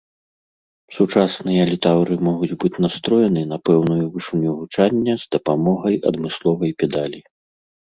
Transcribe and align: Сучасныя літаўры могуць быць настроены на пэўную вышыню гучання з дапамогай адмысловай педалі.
Сучасныя 0.95 1.63
літаўры 1.71 2.13
могуць 2.29 2.57
быць 2.63 2.71
настроены 2.87 3.41
на 3.53 3.57
пэўную 3.71 3.99
вышыню 4.15 4.57
гучання 4.63 5.13
з 5.27 5.31
дапамогай 5.39 5.95
адмысловай 6.11 6.77
педалі. 6.83 7.19